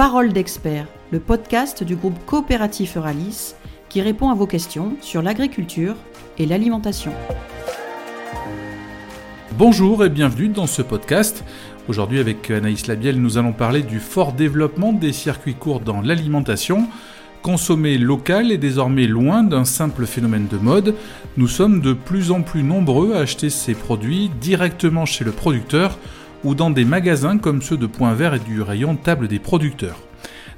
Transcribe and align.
Parole 0.00 0.32
d'expert, 0.32 0.86
le 1.10 1.20
podcast 1.20 1.84
du 1.84 1.94
groupe 1.94 2.24
coopératif 2.24 2.96
Euralis 2.96 3.52
qui 3.90 4.00
répond 4.00 4.30
à 4.30 4.34
vos 4.34 4.46
questions 4.46 4.96
sur 5.02 5.20
l'agriculture 5.20 5.94
et 6.38 6.46
l'alimentation. 6.46 7.12
Bonjour 9.58 10.02
et 10.02 10.08
bienvenue 10.08 10.48
dans 10.48 10.66
ce 10.66 10.80
podcast. 10.80 11.44
Aujourd'hui 11.86 12.18
avec 12.18 12.50
Anaïs 12.50 12.86
Labiel, 12.86 13.20
nous 13.20 13.36
allons 13.36 13.52
parler 13.52 13.82
du 13.82 14.00
fort 14.00 14.32
développement 14.32 14.94
des 14.94 15.12
circuits 15.12 15.52
courts 15.52 15.80
dans 15.80 16.00
l'alimentation. 16.00 16.88
Consommer 17.42 17.98
local 17.98 18.52
est 18.52 18.58
désormais 18.58 19.06
loin 19.06 19.42
d'un 19.42 19.66
simple 19.66 20.06
phénomène 20.06 20.46
de 20.46 20.56
mode. 20.56 20.94
Nous 21.36 21.48
sommes 21.48 21.82
de 21.82 21.92
plus 21.92 22.30
en 22.30 22.40
plus 22.40 22.62
nombreux 22.62 23.16
à 23.16 23.18
acheter 23.18 23.50
ces 23.50 23.74
produits 23.74 24.30
directement 24.40 25.04
chez 25.04 25.24
le 25.24 25.32
producteur 25.32 25.98
ou 26.44 26.54
dans 26.54 26.70
des 26.70 26.84
magasins 26.84 27.38
comme 27.38 27.62
ceux 27.62 27.76
de 27.76 27.86
Point 27.86 28.14
Vert 28.14 28.34
et 28.34 28.38
du 28.38 28.62
rayon 28.62 28.96
table 28.96 29.28
des 29.28 29.38
producteurs. 29.38 29.98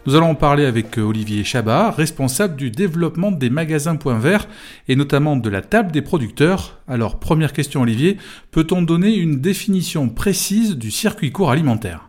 Nous 0.04 0.16
allons 0.16 0.30
en 0.30 0.34
parler 0.34 0.64
avec 0.64 0.98
Olivier 0.98 1.44
Chabat, 1.44 1.92
responsable 1.92 2.56
du 2.56 2.72
développement 2.72 3.30
des 3.30 3.50
magasins 3.50 3.94
Point 3.94 4.18
Vert 4.18 4.48
et 4.88 4.96
notamment 4.96 5.36
de 5.36 5.48
la 5.48 5.62
table 5.62 5.92
des 5.92 6.02
producteurs. 6.02 6.80
Alors, 6.88 7.20
première 7.20 7.52
question 7.52 7.82
Olivier, 7.82 8.18
peut-on 8.50 8.82
donner 8.82 9.14
une 9.14 9.40
définition 9.40 10.08
précise 10.08 10.76
du 10.76 10.90
circuit 10.90 11.30
court 11.30 11.52
alimentaire? 11.52 12.08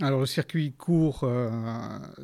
Alors 0.00 0.20
le 0.20 0.26
circuit 0.26 0.72
court, 0.72 1.20
euh, 1.22 1.48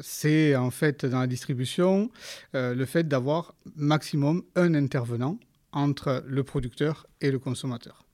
c'est 0.00 0.56
en 0.56 0.70
fait 0.70 1.04
dans 1.04 1.20
la 1.20 1.26
distribution 1.26 2.10
euh, 2.54 2.74
le 2.74 2.86
fait 2.86 3.06
d'avoir 3.06 3.54
maximum 3.76 4.42
un 4.56 4.74
intervenant 4.74 5.38
entre 5.72 6.24
le 6.26 6.42
producteur 6.42 7.06
et 7.20 7.30
le 7.30 7.38
consommateur. 7.38 8.07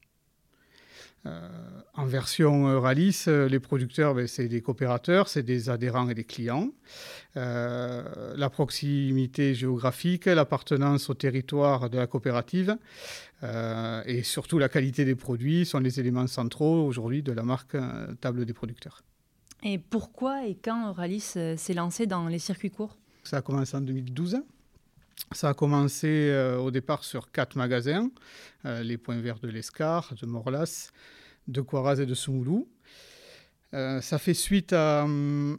Euh, 1.26 1.48
en 1.94 2.04
version 2.04 2.68
Euralis, 2.68 3.24
les 3.26 3.60
producteurs, 3.60 4.14
ben, 4.14 4.26
c'est 4.26 4.48
des 4.48 4.60
coopérateurs, 4.60 5.28
c'est 5.28 5.42
des 5.42 5.70
adhérents 5.70 6.08
et 6.08 6.14
des 6.14 6.24
clients. 6.24 6.70
la 7.34 8.50
proximité 8.50 9.54
géographique, 9.54 10.26
l'appartenance 10.26 11.08
au 11.08 11.14
territoire 11.14 11.88
de 11.88 11.98
la 11.98 12.06
coopérative 12.06 12.76
et 13.42 14.22
surtout 14.22 14.58
la 14.58 14.68
qualité 14.68 15.04
des 15.04 15.14
produits 15.14 15.64
sont 15.66 15.80
les 15.80 16.00
éléments 16.00 16.26
centraux 16.26 16.86
aujourd'hui 16.86 17.22
de 17.22 17.32
la 17.32 17.42
marque 17.42 17.76
Table 18.20 18.44
des 18.44 18.54
producteurs. 18.54 19.02
Et 19.64 19.78
pourquoi 19.78 20.46
et 20.46 20.54
quand 20.54 20.90
Euralis 20.90 21.32
euh, 21.36 21.56
s'est 21.56 21.72
lancé 21.72 22.06
dans 22.06 22.28
les 22.28 22.38
circuits 22.38 22.70
courts? 22.70 22.98
Ça 23.22 23.38
a 23.38 23.42
commencé 23.42 23.74
en 23.74 23.80
2012. 23.80 24.42
Ça 25.32 25.50
a 25.50 25.54
commencé 25.54 26.08
euh, 26.08 26.58
au 26.58 26.70
départ 26.70 27.04
sur 27.04 27.30
quatre 27.30 27.56
magasins, 27.56 28.10
euh, 28.64 28.82
les 28.82 28.96
points 28.96 29.20
verts 29.20 29.38
de 29.38 29.48
l'Escar, 29.48 30.14
de 30.20 30.26
Morlas, 30.26 30.90
de 31.48 31.60
Coiraz 31.60 32.00
et 32.00 32.06
de 32.06 32.14
Soumoulou. 32.14 32.68
ça 33.72 34.18
fait 34.18 34.34
suite 34.34 34.72
à, 34.72 35.06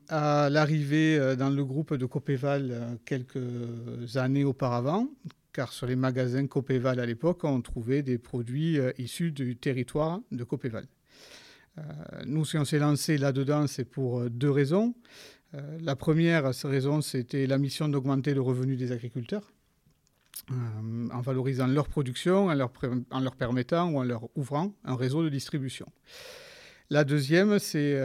à 0.09 0.50
l'arrivée 0.50 1.36
dans 1.36 1.50
le 1.50 1.64
groupe 1.66 1.94
de 1.94 2.06
Copéval 2.06 2.97
quelques 3.06 4.16
années 4.16 4.45
auparavant, 4.45 5.09
car 5.53 5.72
sur 5.73 5.86
les 5.86 5.95
magasins 5.95 6.47
Copéval 6.47 7.00
à 7.00 7.06
l'époque, 7.06 7.44
on 7.44 7.62
trouvait 7.62 8.02
des 8.02 8.17
produits 8.17 8.80
issus 8.97 9.31
du 9.31 9.58
territoire 9.58 10.22
de 10.31 10.44
Copéval. 10.44 10.88
Euh, 11.78 11.81
nous, 12.26 12.45
si 12.45 12.58
on 12.58 12.66
s'est 12.66 12.80
lancé 12.80 13.18
là-dedans, 13.18 13.68
c'est 13.68 13.86
pour 13.86 14.20
euh, 14.20 14.30
deux 14.30 14.52
raisons. 14.52 14.95
Euh, 15.54 15.78
la 15.81 15.95
première 15.95 16.52
raison, 16.64 17.02
c'était 17.02 17.48
la 17.48 17.58
mission 17.58 17.90
d'augmenter 17.90 18.34
le 18.34 18.42
revenu 18.42 18.76
des 18.76 18.92
agriculteurs. 18.92 19.52
en 20.50 21.22
valorisant 21.22 21.68
leur 21.68 21.88
production, 21.88 22.48
en 22.48 22.53
leur, 22.53 23.36
permettant 23.36 23.90
ou 23.90 23.98
en 23.98 24.03
leur 24.03 24.30
ouvrant 24.36 24.73
un 24.84 24.96
réseau 24.96 25.23
de 25.23 25.30
distribution. 25.30 25.88
La 26.92 27.03
deuxième, 27.03 27.58
c'est 27.58 27.98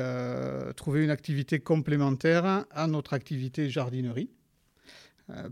trouver 0.75 1.05
une 1.05 1.11
activité 1.11 1.61
complémentaire 1.61 2.65
à 2.71 2.87
notre 2.87 3.13
activité 3.13 3.69
jardinerie, 3.69 4.31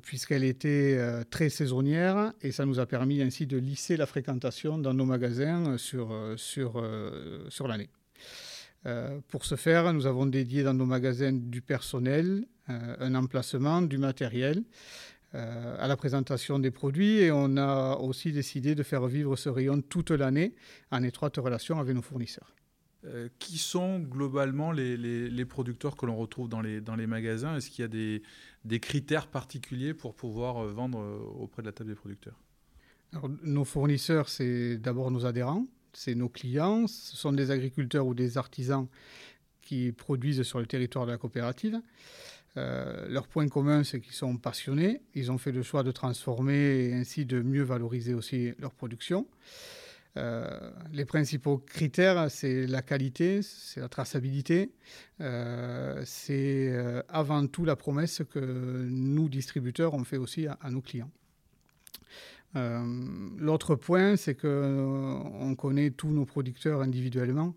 puisqu'elle 0.02 0.44
était 0.44 0.98
très 1.30 1.50
saisonnière 1.50 2.32
et 2.40 2.52
ça 2.52 2.64
nous 2.64 2.78
a 2.78 2.86
permis 2.86 3.20
ainsi 3.20 3.46
de 3.46 3.58
lisser 3.58 3.98
la 3.98 4.06
fréquentation 4.06 4.78
dans 4.78 4.94
nos 4.94 5.04
magasins 5.04 5.76
sur, 5.76 6.14
sur, 6.36 6.82
sur 7.50 7.68
l'année. 7.68 7.90
Euh, 8.86 9.20
pour 9.28 9.44
ce 9.44 9.56
faire, 9.56 9.92
nous 9.92 10.06
avons 10.06 10.26
dédié 10.26 10.62
dans 10.62 10.74
nos 10.74 10.86
magasins 10.86 11.32
du 11.32 11.60
personnel, 11.60 12.46
euh, 12.70 12.96
un 13.00 13.14
emplacement, 13.14 13.82
du 13.82 13.98
matériel 13.98 14.62
euh, 15.34 15.76
à 15.78 15.88
la 15.88 15.96
présentation 15.96 16.58
des 16.58 16.70
produits 16.70 17.18
et 17.18 17.32
on 17.32 17.56
a 17.56 17.96
aussi 17.96 18.32
décidé 18.32 18.74
de 18.74 18.82
faire 18.82 19.06
vivre 19.06 19.36
ce 19.36 19.48
rayon 19.48 19.82
toute 19.82 20.10
l'année 20.10 20.54
en 20.90 21.02
étroite 21.02 21.36
relation 21.36 21.78
avec 21.78 21.94
nos 21.94 22.02
fournisseurs. 22.02 22.54
qui 23.38 23.58
sont 23.58 24.00
globalement 24.00 24.72
les, 24.72 25.44
producteurs 25.44 25.96
que 25.96 26.04
l'on 26.06 26.16
retrouve 26.16 26.48
dans 26.48 26.60
les, 26.60 26.80
dans 26.80 26.96
les 26.96 27.06
magasins? 27.06 27.56
Est-ce 27.56 27.70
qu'il 27.70 27.82
y 27.82 27.84
a 27.84 27.88
des, 27.88 28.22
des, 28.64 28.80
critères 28.80 29.28
particuliers 29.28 29.94
pour 29.94 30.14
pouvoir 30.14 30.64
vendre 30.66 30.98
auprès 31.38 31.62
de 31.62 31.68
la 31.68 31.72
table 31.72 31.90
des 31.90 31.96
producteurs? 31.96 32.38
Nos 33.42 33.64
fournisseurs, 33.64 34.28
c'est 34.28 34.78
d'abord 34.78 35.10
nos 35.10 35.24
adhérents 35.24 35.66
c'est 35.98 36.14
nos 36.14 36.28
clients, 36.28 36.86
ce 36.86 37.16
sont 37.16 37.32
des 37.32 37.50
agriculteurs 37.50 38.06
ou 38.06 38.14
des 38.14 38.38
artisans 38.38 38.86
qui 39.62 39.92
produisent 39.92 40.42
sur 40.44 40.60
le 40.60 40.66
territoire 40.66 41.06
de 41.06 41.10
la 41.10 41.18
coopérative. 41.18 41.80
Euh, 42.56 43.06
leur 43.08 43.26
point 43.26 43.48
commun, 43.48 43.82
c'est 43.84 44.00
qu'ils 44.00 44.14
sont 44.14 44.36
passionnés. 44.36 45.02
Ils 45.14 45.30
ont 45.32 45.38
fait 45.38 45.52
le 45.52 45.62
choix 45.62 45.82
de 45.82 45.90
transformer 45.90 46.86
et 46.86 46.94
ainsi 46.94 47.26
de 47.26 47.42
mieux 47.42 47.64
valoriser 47.64 48.14
aussi 48.14 48.52
leur 48.58 48.72
production. 48.72 49.26
Euh, 50.16 50.70
les 50.92 51.04
principaux 51.04 51.58
critères, 51.58 52.30
c'est 52.30 52.66
la 52.66 52.82
qualité, 52.82 53.42
c'est 53.42 53.80
la 53.80 53.88
traçabilité, 53.88 54.72
euh, 55.20 56.00
c'est 56.04 56.72
avant 57.08 57.46
tout 57.46 57.64
la 57.64 57.76
promesse 57.76 58.22
que 58.30 58.38
nous, 58.88 59.28
distributeurs, 59.28 59.94
on 59.94 60.04
fait 60.04 60.16
aussi 60.16 60.46
à 60.46 60.70
nos 60.70 60.80
clients. 60.80 61.10
Euh, 62.56 62.82
l'autre 63.36 63.74
point, 63.74 64.16
c'est 64.16 64.34
qu'on 64.34 64.48
euh, 64.48 65.54
connaît 65.54 65.90
tous 65.90 66.08
nos 66.08 66.24
producteurs 66.24 66.80
individuellement. 66.80 67.54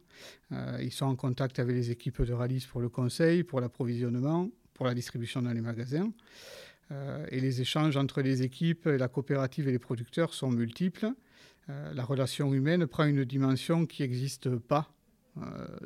Euh, 0.52 0.78
ils 0.81 0.91
sont 0.91 1.06
en 1.06 1.16
contact 1.16 1.59
avec 1.59 1.75
les 1.75 1.91
équipes 1.91 2.22
de 2.22 2.34
Ralis 2.34 2.68
pour 2.69 2.81
le 2.81 2.90
conseil, 2.90 3.44
pour 3.44 3.62
l'approvisionnement, 3.62 4.50
pour 4.74 4.85
la 4.85 4.94
distribution 4.94 5.41
dans 5.41 5.53
les 5.53 5.62
magasins. 5.62 6.12
et 7.29 7.40
les 7.40 7.62
échanges 7.62 7.96
entre 7.96 8.22
les 8.22 8.41
équipes, 8.41 8.85
la 8.85 9.07
coopérative 9.07 9.69
et 9.69 9.72
les 9.72 9.79
producteurs 9.79 10.34
sont 10.34 10.52
multiples. 10.52 11.13
la 11.68 12.03
relation 12.03 12.53
humaine 12.53 12.85
prend 12.85 13.06
une 13.06 13.23
dimension 13.23 13.85
qui 13.85 14.02
n'existe 14.02 14.50
pas 14.58 14.91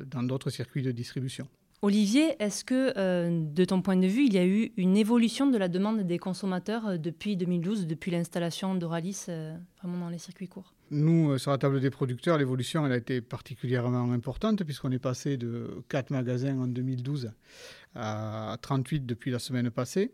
dans 0.04 0.24
d'autres 0.24 0.50
circuits 0.50 0.82
de 0.82 0.90
distribution. 0.90 1.46
Olivier, 1.82 2.42
est-ce 2.42 2.64
que, 2.64 2.94
euh, 2.96 3.42
de 3.42 3.64
ton 3.64 3.82
point 3.82 3.96
de 3.96 4.06
vue, 4.06 4.24
il 4.24 4.32
y 4.32 4.38
a 4.38 4.46
eu 4.46 4.72
une 4.78 4.96
évolution 4.96 5.46
de 5.46 5.58
la 5.58 5.68
demande 5.68 6.00
des 6.00 6.18
consommateurs 6.18 6.86
euh, 6.86 6.96
depuis 6.96 7.36
2012, 7.36 7.86
depuis 7.86 8.10
l'installation 8.10 8.74
d'Oralis 8.74 9.26
euh, 9.28 9.54
vraiment 9.82 9.98
dans 9.98 10.08
les 10.08 10.18
circuits 10.18 10.48
courts? 10.48 10.72
Nous, 10.90 11.36
sur 11.36 11.50
la 11.50 11.58
table 11.58 11.80
des 11.80 11.90
producteurs, 11.90 12.38
l'évolution 12.38 12.84
a 12.84 12.96
été 12.96 13.20
particulièrement 13.20 14.10
importante 14.12 14.64
puisqu'on 14.64 14.90
est 14.92 14.98
passé 14.98 15.36
de 15.36 15.84
4 15.88 16.10
magasins 16.10 16.58
en 16.58 16.66
2012 16.66 17.32
à 17.96 18.56
38 18.60 19.06
depuis 19.06 19.30
la 19.30 19.38
semaine 19.38 19.70
passée, 19.70 20.12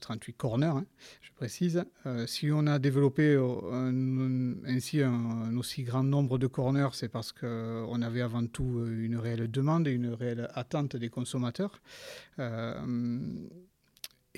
38 0.00 0.32
corners, 0.34 0.66
hein, 0.66 0.86
je 1.22 1.30
précise. 1.32 1.84
Euh, 2.06 2.26
si 2.26 2.50
on 2.52 2.66
a 2.66 2.78
développé 2.78 3.34
euh, 3.34 4.54
ainsi 4.66 5.02
un, 5.02 5.56
aussi 5.56 5.82
grand 5.82 6.02
nombre 6.02 6.38
de 6.38 6.46
corners, 6.46 6.88
c'est 6.92 7.08
parce 7.08 7.32
qu'on 7.32 8.02
avait 8.02 8.22
avant 8.22 8.46
tout 8.46 8.78
euh, 8.78 9.04
une 9.04 9.16
réelle 9.16 9.50
demande 9.50 9.88
et 9.88 9.92
une 9.92 10.12
réelle 10.12 10.48
attente 10.54 10.96
des 10.96 11.08
consommateurs. 11.08 11.80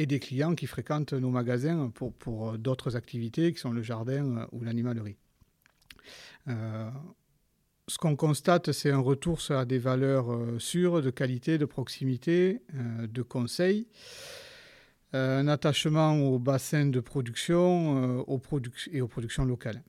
et 0.00 0.06
des 0.06 0.20
clients 0.20 0.54
qui 0.54 0.68
fréquentent 0.68 1.12
nos 1.12 1.30
magasins 1.30 1.90
pour 1.90 2.56
d'autres 2.56 2.94
activités 2.94 3.52
qui 3.52 3.58
sont 3.58 3.72
le 3.72 3.82
jardin 3.82 4.46
ou 4.52 4.62
l'animalerie 4.62 5.16
ce 7.88 7.96
qu'on 7.96 8.16
constate, 8.16 8.72
c'est 8.72 8.90
un 8.90 9.00
retour 9.00 9.40
sur 9.40 9.64
des 9.66 9.78
valeurs 9.78 10.30
euh, 10.30 10.58
sûres, 10.58 11.02
de 11.02 11.10
qualité, 11.10 11.58
de 11.58 11.64
proximité, 11.64 12.60
euh, 12.74 13.06
de 13.06 13.22
conseil, 13.22 13.86
euh, 15.14 15.40
un 15.40 15.48
attachement 15.48 16.14
au 16.20 16.38
bassin 16.38 16.86
de 16.86 17.00
production 17.00 18.20
aux 18.28 18.40
et 18.92 19.00
aux 19.00 19.08
productions 19.08 19.44
locales. 19.44 19.82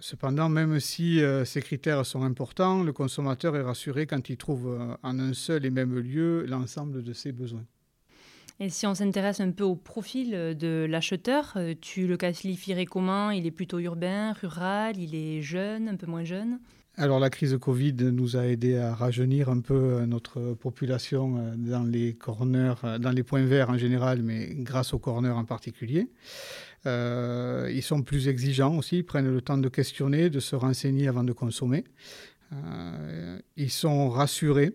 cependant, 0.00 0.48
même 0.48 0.78
si 0.80 1.20
ces 1.44 1.60
critères 1.60 2.06
sont 2.06 2.22
importants, 2.22 2.82
le 2.82 2.92
consommateur 2.92 3.56
est 3.56 3.62
rassuré 3.62 4.06
quand 4.06 4.30
il 4.30 4.36
trouve 4.36 4.96
en 5.02 5.18
un 5.18 5.34
seul 5.34 5.66
et 5.66 5.70
même 5.70 5.98
lieu 5.98 6.46
l'ensemble 6.46 7.02
de 7.02 7.12
ses 7.12 7.32
besoins. 7.32 7.66
Et 8.60 8.70
si 8.70 8.86
on 8.86 8.94
s'intéresse 8.94 9.40
un 9.40 9.50
peu 9.50 9.64
au 9.64 9.74
profil 9.74 10.30
de 10.30 10.86
l'acheteur, 10.88 11.58
tu 11.80 12.06
le 12.06 12.16
qualifierais 12.16 12.86
comment? 12.86 13.30
Il 13.32 13.46
est 13.46 13.50
plutôt 13.50 13.80
urbain, 13.80 14.32
rural, 14.32 14.96
il 14.96 15.14
est 15.14 15.42
jeune, 15.42 15.88
un 15.88 15.96
peu 15.96 16.06
moins 16.06 16.24
jeune? 16.24 16.60
Alors 16.96 17.18
la 17.18 17.30
crise 17.30 17.56
Covid 17.60 17.94
nous 17.94 18.36
a 18.36 18.46
aidé 18.46 18.76
à 18.76 18.94
rajeunir 18.94 19.48
un 19.48 19.60
peu 19.60 19.74
euh, 19.74 20.06
notre 20.06 20.54
population 20.54 21.36
euh, 21.38 21.54
dans 21.56 21.82
les 21.82 22.14
corners, 22.14 22.74
euh, 22.84 22.98
dans 22.98 23.10
les 23.10 23.24
points 23.24 23.44
verts 23.44 23.70
en 23.70 23.78
général, 23.78 24.22
mais 24.22 24.48
grâce 24.54 24.94
aux 24.94 24.98
corners 24.98 25.30
en 25.30 25.44
particulier. 25.44 26.08
ils 26.86 27.82
sont 27.82 28.02
plus 28.02 28.28
exigeants 28.28 28.76
aussi, 28.76 28.98
ils 28.98 29.04
prennent 29.04 29.32
le 29.32 29.40
temps 29.40 29.58
de 29.58 29.68
questionner, 29.68 30.30
de 30.30 30.40
se 30.40 30.54
renseigner 30.54 31.08
avant 31.08 31.24
de 31.24 31.32
consommer. 31.32 31.84
ils 33.56 33.70
sont 33.70 34.10
rassurés 34.10 34.72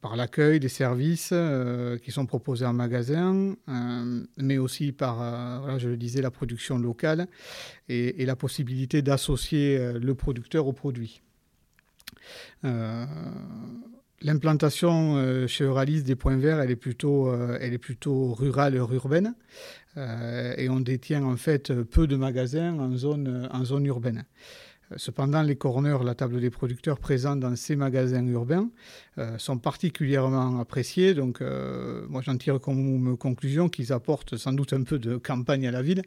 par 0.00 0.16
l'accueil 0.16 0.60
des 0.60 0.68
services 0.68 1.34
qui 2.02 2.10
sont 2.10 2.26
proposés 2.26 2.66
en 2.66 2.72
magasin, 2.72 3.54
mais 4.38 4.58
aussi 4.58 4.92
par, 4.92 5.78
je 5.78 5.88
le 5.88 5.96
disais, 5.96 6.22
la 6.22 6.30
production 6.30 6.78
locale 6.78 7.26
et, 7.88 8.24
la 8.24 8.36
possibilité 8.36 9.02
d'associer 9.02 9.92
le 9.92 10.14
producteur 10.14 10.66
au 10.66 10.72
produit. 10.72 11.20
L'implantation 14.22 15.16
euh, 15.16 15.46
chez 15.46 15.64
Euralis 15.64 16.02
des 16.02 16.14
points 16.14 16.36
verts, 16.36 16.60
elle 16.60 16.70
est 16.70 16.76
plutôt, 16.76 17.28
euh, 17.28 17.58
rurale 18.06 18.74
et 18.74 18.78
urbaine. 18.78 19.34
Euh, 19.96 20.54
et 20.58 20.68
on 20.68 20.80
détient 20.80 21.24
en 21.24 21.36
fait 21.36 21.72
peu 21.72 22.06
de 22.06 22.16
magasins 22.16 22.78
en 22.78 22.94
zone 23.64 23.86
urbaine. 23.86 24.24
Cependant, 24.96 25.42
les 25.42 25.56
corners, 25.56 25.98
la 26.04 26.14
table 26.14 26.40
des 26.40 26.50
producteurs 26.50 26.98
présents 26.98 27.36
dans 27.36 27.54
ces 27.54 27.76
magasins 27.76 28.26
urbains, 28.26 28.68
euh, 29.18 29.38
sont 29.38 29.58
particulièrement 29.58 30.58
appréciés. 30.60 31.14
Donc, 31.14 31.40
euh, 31.40 32.04
moi, 32.08 32.22
j'en 32.22 32.36
tire 32.36 32.60
comme 32.60 33.16
conclusion 33.16 33.68
qu'ils 33.68 33.92
apportent 33.92 34.36
sans 34.36 34.52
doute 34.52 34.72
un 34.72 34.82
peu 34.82 34.98
de 34.98 35.16
campagne 35.16 35.66
à 35.66 35.70
la 35.70 35.82
ville 35.82 36.02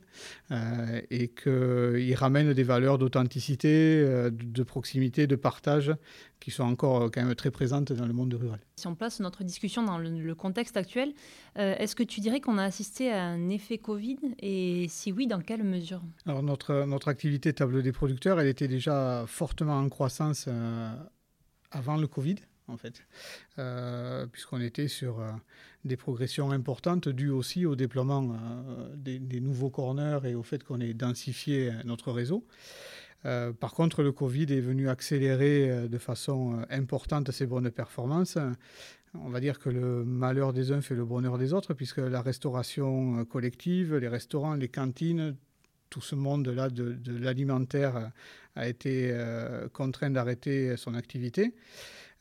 euh, 0.52 1.02
et 1.12 1.30
qu'ils 1.30 2.16
ramènent 2.16 2.54
des 2.54 2.64
valeurs 2.64 2.98
d'authenticité, 2.98 4.04
de 4.32 4.64
proximité, 4.64 5.28
de 5.28 5.36
partage 5.36 5.94
qui 6.40 6.52
sont 6.52 6.64
encore 6.64 7.10
quand 7.12 7.24
même 7.24 7.36
très 7.36 7.52
présentes 7.52 7.94
dans 7.94 8.06
le 8.06 8.14
monde 8.14 8.34
rural. 8.34 8.60
Si 8.76 8.88
on 8.88 8.96
place 8.96 9.20
notre 9.20 9.44
discussion 9.44 9.84
dans 9.84 9.98
le, 9.98 10.36
contexte 10.36 10.78
actuel, 10.78 11.14
est-ce 11.56 11.96
que 11.96 12.04
tu 12.04 12.22
dirais 12.22 12.42
qu'on 12.42 12.58
a 12.58 12.64
assisté 12.64 13.12
à 13.12 13.24
un 13.24 13.50
effet 13.50 13.78
Covid 13.78 14.18
Et 14.40 14.88
si 14.90 15.12
oui, 15.12 15.28
dans 15.28 15.42
quelle 15.42 15.64
mesure? 15.64 16.02
Alors, 16.26 16.42
notre, 16.42 16.86
notre 16.86 17.08
activité 17.08 17.54
table 17.54 17.84
des 17.84 17.92
producteurs, 17.92 18.40
elle 18.40 18.48
était 18.48 18.68
déjà 18.68 19.26
fortement 19.28 19.78
en 19.78 19.90
croissance 19.90 20.50
avant 21.72 21.98
le 21.98 22.08
Covid 22.08 22.38
en 22.68 22.78
fait, 22.78 23.04
euh, 23.60 24.26
puisqu'on 24.28 24.62
était 24.62 24.88
sur 24.88 25.20
euh, 25.20 25.32
des 25.84 25.98
progressions 25.98 26.52
importantes 26.52 27.10
dues 27.10 27.30
aussi 27.30 27.66
au 27.66 27.76
déploiement 27.76 28.32
euh, 28.34 28.96
des, 28.96 29.20
nouveaux 29.40 29.70
corners 29.70 30.20
et 30.26 30.36
au 30.36 30.44
fait 30.44 30.64
qu'on 30.64 30.80
ait 30.80 30.94
densifié 30.94 31.72
notre 31.84 32.12
réseau. 32.12 32.46
Par 33.24 33.74
contre, 33.74 34.04
le 34.04 34.12
Covid 34.12 34.44
est 34.54 34.60
venu 34.60 34.90
accélérer 34.90 35.88
de 35.88 35.98
façon 35.98 36.66
importante 36.70 37.32
ces 37.32 37.46
bonnes 37.46 37.72
performances. 37.72 38.38
On 39.14 39.30
va 39.30 39.40
dire 39.40 39.60
que 39.60 39.70
le 39.70 40.04
malheur 40.04 40.52
des 40.52 40.72
uns 40.72 40.82
fait 40.82 40.96
le 40.96 41.06
bonheur 41.06 41.38
des 41.38 41.54
autres, 41.54 41.74
puisque 41.74 42.00
la 42.00 42.22
restauration 42.22 43.24
collective, 43.26 43.96
les 43.96 44.10
restaurants, 44.10 44.56
les 44.56 44.68
cantines, 44.68 45.38
tout 45.90 46.02
ce 46.02 46.16
monde-là 46.16 46.70
de, 46.70 46.98
l'alimentaire 47.08 48.12
a 48.56 48.68
été 48.68 49.18
contraint 49.72 50.10
d'arrêter 50.10 50.76
son 50.76 50.94
activité. 50.94 51.54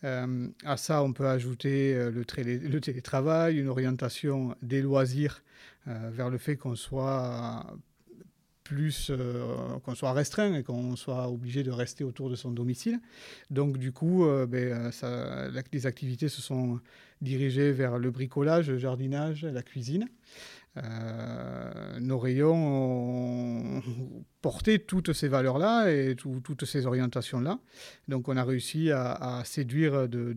Euh, 0.04 0.49
à 0.64 0.76
ça, 0.76 1.02
on 1.02 1.12
peut 1.12 1.28
ajouter 1.28 1.94
euh, 1.94 2.10
le, 2.10 2.81
télétravail, 2.81 3.58
une 3.58 3.69
orientation 3.69 4.56
des 4.60 4.82
loisirs 4.82 5.43
euh, 5.87 6.10
vers 6.12 6.28
le 6.28 6.38
fait 6.38 6.56
qu'on 6.56 6.75
soit 6.75 7.66
plus 8.64 9.11
qu'on 9.85 9.94
soit 9.94 10.12
restreint 10.12 10.55
et 10.55 10.62
qu'on 10.62 10.97
soit 10.97 11.29
obligé 11.29 11.62
de 11.62 11.70
rester 11.70 12.05
autour 12.05 12.31
de 12.31 12.37
son 12.37 12.50
domicile. 12.50 13.00
Donc 13.50 13.79
du 13.79 13.93
coup, 13.93 14.25
ben, 14.49 14.91
ça, 14.93 15.49
les 15.73 15.87
activités 15.87 16.29
se 16.29 16.41
sont 16.41 16.81
dirigées 17.20 17.73
vers 17.73 17.99
le 17.99 18.11
bricolage, 18.11 18.70
le 18.70 18.79
jardinage, 18.79 19.44
la 19.44 19.62
cuisine. 19.62 20.09
Euh, 20.79 22.01
nos 22.01 22.19
rayons 22.19 22.55
ont 22.55 23.83
porté 24.41 24.79
toutes 24.79 25.13
ces 25.13 25.29
valeurs-là 25.29 25.91
et 25.91 26.17
toutes 26.17 26.65
ces 26.65 26.87
orientations-là. 26.87 27.59
Donc 28.09 28.29
on 28.29 28.37
a 28.37 28.45
réussi 28.45 28.91
à, 28.91 29.43
séduire 29.45 30.09
de, 30.09 30.35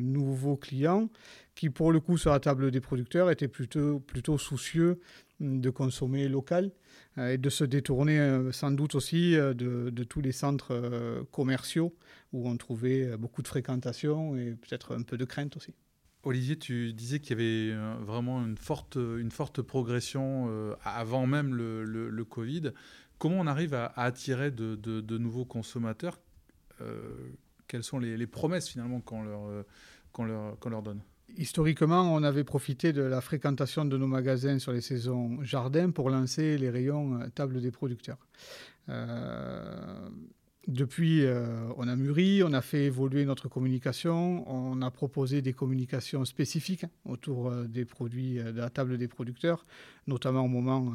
nouveaux 0.00 0.56
clients 0.56 1.10
qui, 1.54 1.70
pour 1.70 1.92
le 1.92 2.00
coup, 2.00 2.16
sur 2.16 2.32
la 2.32 2.40
table 2.40 2.70
des 2.70 2.80
producteurs, 2.80 3.30
étaient 3.30 3.48
plutôt, 3.48 4.02
soucieux 4.38 5.00
de 5.40 5.68
consommer 5.68 6.28
local 6.28 6.70
euh, 7.18 7.32
et 7.32 7.38
de 7.38 7.50
se 7.50 7.64
détourner 7.64 8.18
euh, 8.18 8.52
sans 8.52 8.70
doute 8.70 8.94
aussi 8.94 9.32
de, 9.32 9.52
de 9.90 10.04
tous 10.04 10.20
les 10.20 10.32
centres 10.32 11.26
commerciaux 11.30 11.94
où 12.32 12.48
on 12.48 12.56
trouvait 12.56 13.16
beaucoup 13.16 13.42
de 13.42 13.48
fréquentation 13.48 14.36
et 14.36 14.52
peut-être 14.52 14.96
un 14.96 15.02
peu 15.02 15.18
de 15.18 15.24
crainte 15.24 15.56
aussi. 15.56 15.74
Olivier, 16.24 16.56
tu 16.56 16.92
disais 16.92 17.20
qu'il 17.20 17.30
y 17.30 17.40
avait 17.40 17.72
euh, 17.72 17.96
vraiment 18.00 18.44
une 18.44 18.56
forte, 18.56 19.62
progression 19.62 20.46
euh, 20.48 20.74
avant 20.84 21.26
même 21.26 21.54
le, 21.54 22.24
Covid. 22.24 22.72
Comment 23.18 23.36
on 23.40 23.46
arrive 23.46 23.74
à, 23.74 23.92
attirer 23.96 24.50
de, 24.50 25.18
nouveaux 25.18 25.44
consommateurs 25.44 26.18
euh, 26.80 27.00
Quelles 27.68 27.84
sont 27.84 27.98
les, 27.98 28.26
promesses 28.26 28.68
finalement 28.68 29.00
qu'on 29.00 29.22
leur, 29.22 30.82
donne? 30.82 31.00
Historiquement, 31.36 32.14
on 32.14 32.22
avait 32.22 32.44
profité 32.44 32.92
de 32.92 33.02
la 33.02 33.20
fréquentation 33.20 33.84
de 33.84 33.96
nos 33.96 34.06
magasins 34.06 34.58
sur 34.58 34.72
les 34.72 34.80
saisons 34.80 35.42
jardin 35.42 35.90
pour 35.90 36.10
lancer 36.10 36.58
les 36.58 36.70
rayons 36.70 37.18
table 37.34 37.60
des 37.60 37.70
producteurs. 37.70 38.18
Depuis, 40.66 41.26
euh, 41.26 41.44
on 41.76 41.88
a 41.88 41.96
mûri, 41.96 42.42
on 42.42 42.52
a 42.54 42.62
fait 42.62 42.84
évoluer 42.84 43.26
notre 43.26 43.48
communication, 43.48 44.48
on 44.50 44.80
a 44.80 44.90
proposé 44.90 45.42
des 45.42 45.52
communications 45.52 46.24
spécifiques 46.24 46.86
autour 47.04 47.50
euh, 47.50 47.64
des 47.64 47.84
produits 47.84 48.38
euh, 48.38 48.50
de 48.50 48.60
la 48.60 48.70
table 48.70 48.96
des 48.96 49.08
producteurs, 49.08 49.66
notamment 50.06 50.44
au 50.44 50.48
moment 50.48 50.94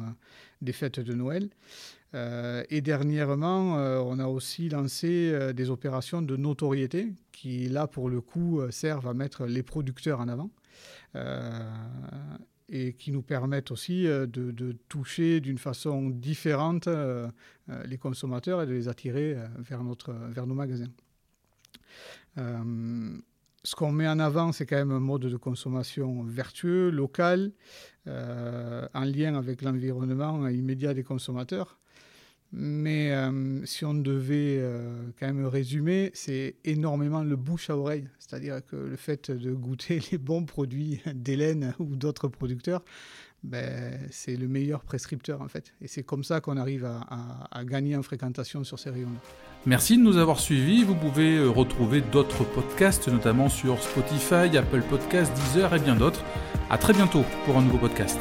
des 0.60 0.72
fêtes 0.72 0.98
de 0.98 1.14
Noël. 1.14 1.48
et 2.14 2.80
dernièrement, 2.80 3.74
on 4.04 4.18
a 4.18 4.26
aussi 4.26 4.68
lancé 4.68 5.52
des 5.54 5.70
opérations 5.70 6.22
de 6.22 6.36
notoriété 6.36 7.12
qui, 7.32 7.68
là, 7.68 7.86
pour 7.86 8.08
le 8.08 8.20
coup, 8.20 8.60
servent 8.70 9.08
à 9.08 9.14
mettre 9.14 9.46
les 9.46 9.62
producteurs 9.62 10.20
en 10.20 10.28
avant 10.28 10.50
et 12.70 12.92
qui 12.92 13.10
nous 13.10 13.22
permettent 13.22 13.70
aussi 13.72 14.06
euh, 14.06 14.26
de, 14.26 14.72
toucher 14.88 15.40
d'une 15.40 15.58
façon 15.58 16.08
différente 16.08 16.86
euh, 16.86 17.28
euh, 17.68 17.84
les 17.84 17.98
consommateurs 17.98 18.62
et 18.62 18.66
de 18.66 18.72
les 18.72 18.88
attirer 18.88 19.36
vers, 19.58 19.82
notre, 19.82 20.12
vers 20.12 20.46
nos 20.46 20.54
magasins. 20.54 20.90
ce 22.36 23.74
qu'on 23.74 23.92
met 23.92 24.08
en 24.08 24.18
avant, 24.18 24.52
c'est 24.52 24.66
quand 24.66 24.76
même 24.76 24.92
un 24.92 25.00
mode 25.00 25.22
de 25.22 25.36
consommation 25.36 26.22
vertueux, 26.22 26.90
local, 26.90 27.52
en 28.06 29.04
lien 29.04 29.34
avec 29.34 29.62
l'environnement 29.62 30.48
immédiat 30.48 30.94
des 30.94 31.04
consommateurs. 31.04 31.78
Mais 32.52 33.12
euh, 33.12 33.64
si 33.64 33.84
on 33.84 33.94
devait 33.94 34.58
euh, 34.58 34.90
quand 35.18 35.26
même 35.26 35.46
résumer, 35.46 36.10
c'est 36.14 36.56
énormément 36.64 37.22
le 37.22 37.36
bouche 37.36 37.70
à 37.70 37.76
oreille. 37.76 38.08
C'est-à-dire 38.18 38.64
que 38.66 38.76
le 38.76 38.96
fait 38.96 39.30
de 39.30 39.52
goûter 39.52 40.00
les 40.10 40.18
bons 40.18 40.44
produits 40.44 41.00
d'Hélène 41.14 41.74
ou 41.78 41.94
d'autres 41.94 42.28
producteurs, 42.28 42.82
ben, 43.42 43.98
c'est 44.10 44.36
le 44.36 44.48
meilleur 44.48 44.82
prescripteur 44.82 45.40
en 45.40 45.48
fait. 45.48 45.72
Et 45.80 45.88
c'est 45.88 46.02
comme 46.02 46.24
ça 46.24 46.40
qu'on 46.40 46.56
arrive 46.56 46.84
à, 46.84 47.64
gagner 47.64 47.96
en 47.96 48.02
fréquentation 48.02 48.64
sur 48.64 48.78
ces 48.78 48.90
rayons-là. 48.90 49.20
Merci 49.64 49.96
de 49.96 50.02
nous 50.02 50.16
avoir 50.16 50.40
suivis. 50.40 50.84
Vous 50.84 50.94
pouvez 50.94 51.36
euh, 51.36 51.48
retrouver 51.48 52.00
d'autres 52.00 52.44
podcasts, 52.44 53.08
notamment 53.08 53.48
sur 53.48 53.80
Spotify, 53.82 54.56
Apple 54.56 54.82
Podcasts, 54.88 55.32
Deezer 55.34 55.74
et 55.74 55.78
bien 55.78 55.94
d'autres. 55.94 56.22
À 56.68 56.78
très 56.78 56.92
bientôt 56.92 57.24
pour 57.44 57.56
un 57.56 57.62
nouveau 57.62 57.78
podcast. 57.78 58.18